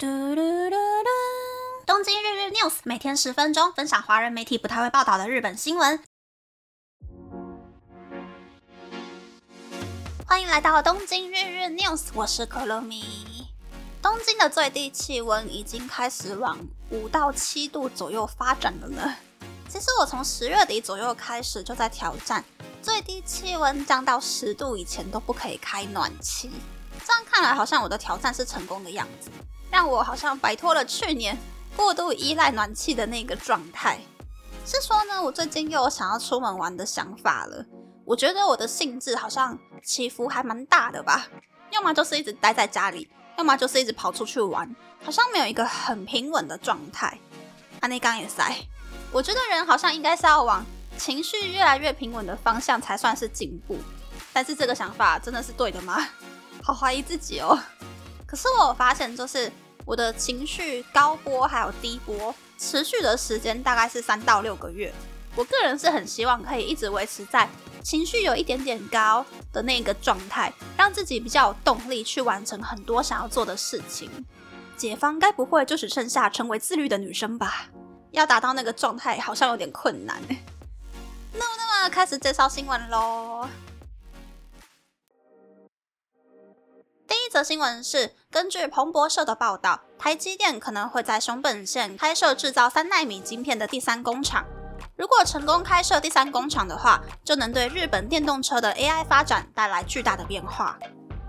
[0.00, 1.08] 嘟嘟嘟嘟！
[1.84, 6.00] 东京日日 news 每天十分钟，分享华人媒体不太会报道的日本新闻。
[10.24, 13.48] 欢迎来到东京日日 news，我是可乐米。
[14.00, 16.56] 东京的最低气温已经开始往
[16.90, 19.16] 五到七度左右发展了呢。
[19.68, 22.44] 其实我从十月底左右开始就在挑战，
[22.80, 26.52] 最低气温降到十度以前都不可以开暖气。
[27.06, 29.30] 这样看来，好像我的挑战是成功的样子。
[29.70, 31.36] 让我好像摆脱了去年
[31.76, 33.98] 过度依赖暖气的那个状态。
[34.64, 37.64] 是说呢，我最近又有想要出门玩的想法了。
[38.04, 41.26] 我觉得我的兴致好像起伏还蛮大的吧，
[41.70, 44.74] 要么就是一直待在家里，要么就是一直跑出去玩，
[45.04, 47.18] 好像没有一个很平稳的状态。
[47.80, 48.56] 阿内刚也塞，
[49.12, 50.64] 我觉得人好像应该是要往
[50.96, 53.78] 情绪越来越平稳的方向才算是进步。
[54.32, 56.08] 但是这个想法真的是对的吗？
[56.68, 57.58] 好怀疑自己哦。
[58.28, 59.50] 可是我发现，就是
[59.86, 64.92] 我的情绪高波还有低波持续的时间大概是三到六个月。
[65.34, 67.48] 我个人是很希望可以一直维持在
[67.82, 74.10] 情绪有一点点高的那个状态，让自己比较有动力去完成很多想要做的事情。
[74.76, 77.68] 解放该不会就只剩下成为自律的女生吧？
[78.10, 80.20] 要达到那个状态好像有点困难。
[81.32, 83.48] 那那么开始介绍新闻喽。
[87.28, 94.46] 一则新闻是，根据彭博社的报道，台积电可能会在熊本县开设制造三纳米晶片的第三工厂。
[94.96, 100.78] 如果成功开设第三工厂的话，就能对日本电动车的 AI 发展带来巨大的变化。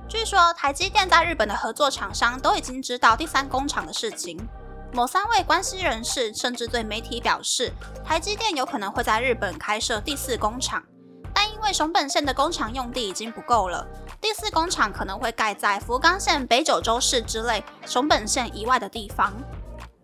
[0.08, 4.40] 据说，台积电在日本的合作厂商都已经知道第三工厂的事情。
[4.94, 7.74] 某三位关系人士甚至对媒体表示，
[8.06, 10.82] 台积电有可能会在日本开设第四工厂，
[11.40, 13.88] 但因为熊本县的工厂用地已经不够了。
[14.20, 19.34] 第四工厂可能会盖在福冈县北九州市之类熊本县以外的地方。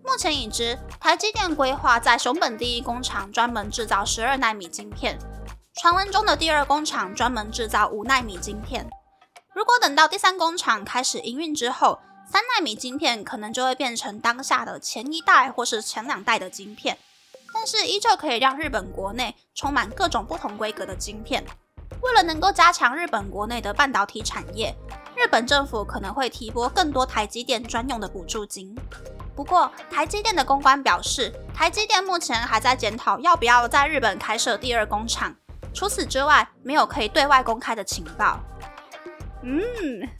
[0.06, 5.20] 目前已知，台积电规划在熊本第一工厂专门制造十二纳米晶片，
[5.74, 8.90] 传闻中的第二工厂专门制造五纳米晶片。
[9.54, 12.00] 如果等到第三工厂开始营运之后，
[12.32, 16.98] 三纳米晶片可能就会变成当下的前一代或是前两代的晶片，
[17.54, 21.44] 但是依旧可以让日本国内充满各种不同规格的晶片。
[22.02, 24.76] 为了能够加强日本国内的半导体产业，
[25.16, 28.76] 日本政府可能会提拨更多台积电专用的补助金。
[29.36, 35.36] 不过，台积电的公关表示，台积电目前还在检讨要不要在日本开设第二工厂。
[35.74, 38.40] 除此之外，没有可以对外公开的情报。
[39.44, 39.62] 嗯，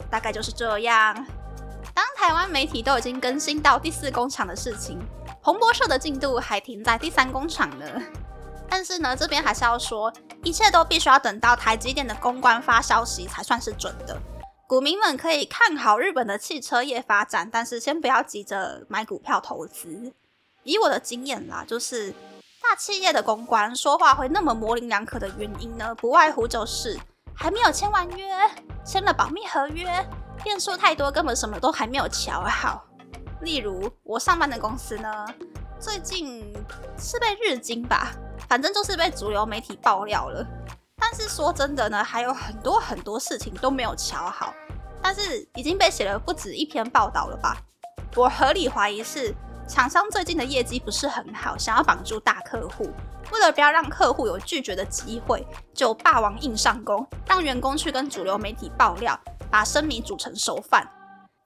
[0.10, 1.26] 大概就是这样。
[1.96, 5.00] 当台湾媒体都已经更新到第四工厂的事情，
[5.42, 7.86] 彭博社的进度还停在第三工厂呢。
[8.68, 10.12] 但是呢，这边还是要说，
[10.44, 14.22] 一切都必须要等到台积电的公关发消息才算是准的。
[14.68, 20.12] 股民们可以看好日本的汽车业发展，但是先不要急着买股票投资。
[20.64, 22.12] 以我的经验啦，就是
[22.62, 27.00] 大企业的公关说话会那么模棱两可的原因呢，不外乎就是
[27.34, 28.28] 还没有签完约，
[28.84, 29.88] 签了保密合约，
[30.46, 32.86] 变数太多，根本什么都还没有瞧好。
[33.42, 35.26] 例如我上班的公司呢，
[35.80, 36.54] 最近
[37.00, 38.12] 是被日经吧。
[38.48, 40.46] 反正就是被主流媒体爆料了，
[40.98, 44.54] 但是说真的呢，还有很多很多事情都没有瞧好，
[45.02, 47.58] 但是已经被写了不止一篇报道了吧？
[48.16, 49.34] 我合理怀疑是
[49.68, 52.92] 厂商最近的业绩不是很好，想要绑住大客户，
[53.32, 59.20] 为了不要让客户有拒绝的机会，就霸王硬上弓，让员工去跟主流媒体爆料，
[59.56, 60.86] 把生米煮成熟饭。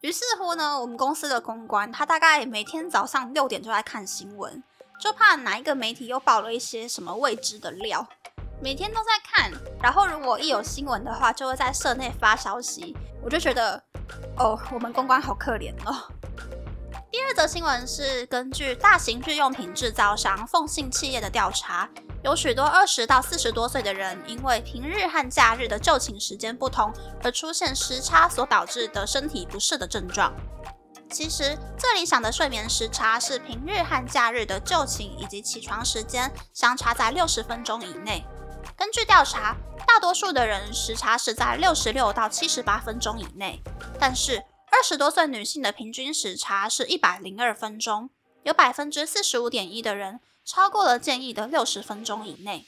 [0.01, 4.63] 于是乎呢，我们公司的公关他大概每天早上六点就在看新闻。
[4.99, 8.03] 就怕哪一个媒体又爆了一些什么未知的料，
[8.63, 13.79] 每天都在看，然后如果一有新闻的话，就会在社内发消息，我就觉得，
[14.39, 16.11] 哦，我们公关好可怜哦。
[17.11, 21.89] 第二则新闻是根据大型日用品制造商奉信企业的调查，
[22.23, 26.93] 有许多二十到四十多岁的人，因为平日和假日的就寝时间不同，
[27.23, 30.31] 而出现时差所导致的身体不适的症状。
[31.09, 38.23] 其实最理想的睡眠时差是平日和假日的就寝以及起床时间相差在六十分钟以内。
[38.77, 39.55] 根据调查，
[39.87, 43.59] 大多数的人时差是在六十六到七十八分钟以内，
[43.99, 44.43] 但是
[44.79, 48.11] 二十多岁女性的平均时差是一百零二分钟，
[48.43, 52.65] 有百分之四十五点一的人超过了建议的六十分钟以内。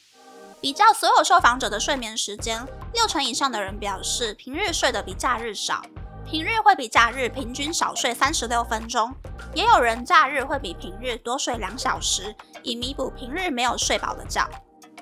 [0.59, 5.85] 比较所有受访者的睡眠时间，六成以上的人表示平日睡得比假日少。
[6.29, 9.15] 平日会比假日平均少睡三十六分钟，
[9.55, 14.49] 也有人假日会比平日多睡两小时，以弥补平日没有睡饱的觉。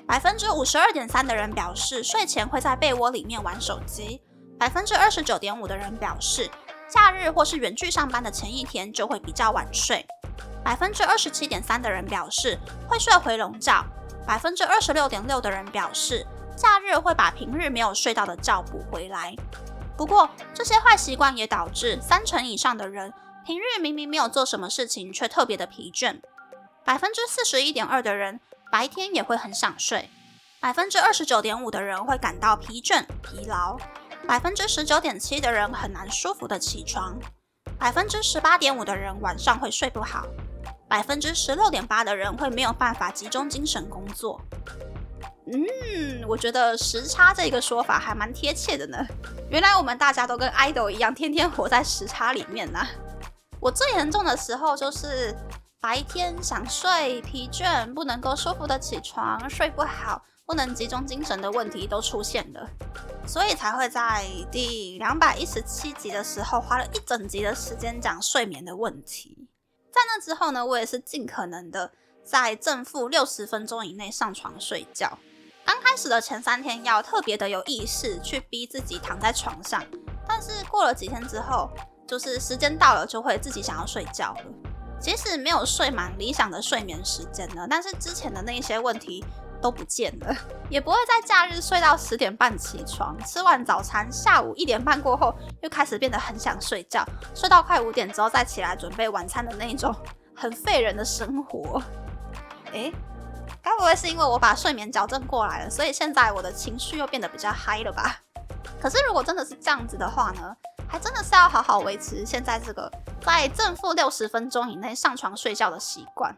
[0.06, 4.22] 百分之五十二点三的人表示睡前会在被窝里面玩手机，
[4.56, 6.48] 百分之二十九点五的人表示
[6.90, 10.04] 假日或是远距上班的前一天就会比较晚睡。
[10.62, 12.58] 百分之二十七点三的人表示
[12.88, 13.84] 会睡回笼觉，
[14.26, 16.26] 百分之二十六点六的人表示
[16.56, 19.34] 假日会把平日没有睡到的觉补回来。
[19.96, 23.12] 不过，这些坏习惯也导致三成以上的人
[23.46, 26.20] 平日明明没有做什么事情，却特别的疲倦。
[26.84, 28.40] 百分之四十一点二的人
[28.70, 30.10] 白天也会很想睡，
[30.58, 33.78] 百分之二十九点五的人会感到疲倦、疲劳，
[34.30, 37.18] 百分之十九点七的人很难舒服的起床，
[37.76, 40.24] 百分之十八点五的人晚上会睡不好。
[40.88, 44.40] 百分之十六点八的人会没有办法集中精神工作。
[45.52, 49.04] 嗯，我觉得时差这个说法还蛮贴切的呢。
[49.50, 52.78] 原来我们大家都跟 idol 一样，天天活在时差里面呢。
[53.58, 55.34] 我最严重的时候就是
[55.80, 62.70] 白天想睡、疲倦，不能够舒服的起床，睡不好，不能集中精神的问题都出现了，
[63.30, 69.46] 所以才会在第两百一十七集的时候花了一整集的时间讲睡眠的问题。
[69.92, 71.92] 在那之后呢，我也是尽可能的
[72.24, 75.16] 在正负六十分钟以内上床睡觉。
[75.64, 79.80] 刚开始的前三天要特别的有意识去逼自己躺在床上，
[80.26, 81.70] 但是过了几天之后，
[82.08, 84.44] 就是时间到了就会自己想要睡觉了。
[85.00, 89.24] 即使没有睡满理想的睡眠时间呢，但是之前的那一些问题
[89.60, 90.34] 都不见了，
[90.68, 97.04] 也不会在假日睡到十点半起床，吃完早餐下午一点半过后又开始变得很想睡觉，
[97.34, 99.94] 睡到快五点之后再起来准备晚餐的那种
[100.34, 101.82] 很废人的生活。
[102.72, 102.92] 诶，
[103.62, 108.20] 该不会是因为我把睡眠矫正过来了，所以现在我的情绪又变得比较嗨了吧？
[108.80, 110.54] 可是如果真的是这样子的话呢，
[110.88, 112.90] 还真的是要好好维持现在这个
[113.20, 116.34] 在正负六十分钟以内上床睡觉的习惯。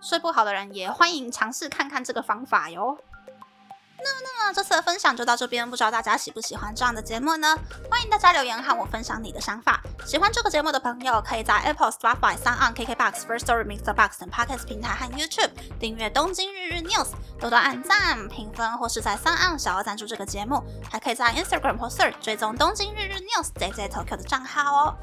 [0.00, 2.98] 睡不好的人也欢迎尝试看看这个方法哟。
[3.98, 7.56] 那那这次的分享就到这边，不知道大家喜不喜欢这样的节目呢？
[7.90, 9.80] 欢迎大家留言和我分享你的想法。
[10.04, 15.50] 喜欢这个节目的朋友，可以在 Apple、Spotify、s o n KKBox、First Story、Mixer Box 等 Podcast 平台和 YouTube
[15.80, 17.06] 订阅《东京日日 News》，
[17.40, 20.62] 多多按赞、评分，或是在 s o n 小额赞助这个节目。
[20.88, 24.96] 还可以在 Instagram 或 Search 追踪《东京日日 News》JJ Tokyo 的账号哦。